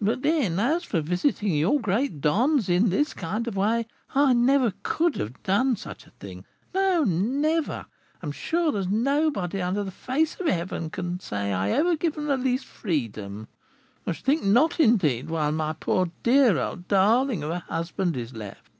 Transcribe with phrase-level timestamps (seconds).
[0.00, 4.72] But then, as for visiting your great dons in this kind of way, I never
[4.84, 6.44] could have done such a thing.
[6.72, 7.86] No, never!
[8.22, 11.96] I am sure there is nobody under the face of heaven can say I ever
[11.96, 13.48] give them the least freedom,
[14.06, 18.34] I should think not, indeed, while my poor dear old darling of a husband is
[18.36, 18.70] left."